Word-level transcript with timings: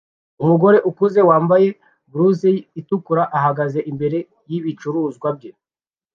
Umugore 0.43 0.77
ukuze 0.89 1.19
wambaye 1.29 1.67
blusi 2.11 2.51
itukura 2.79 3.23
ahagaze 3.37 3.79
imbere 3.91 4.17
yibicuruzwa 4.49 5.27
bye 5.37 5.51